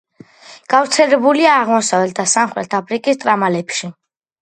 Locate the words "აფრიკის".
2.83-3.25